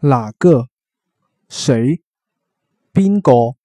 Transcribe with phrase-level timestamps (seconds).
[0.00, 0.68] 哪个？
[1.48, 2.02] 谁？
[2.92, 3.56] 边个